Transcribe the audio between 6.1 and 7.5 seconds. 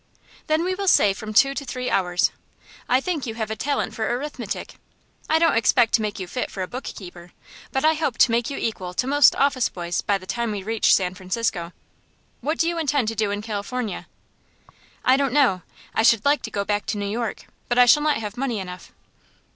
you fit for a bookkeeper,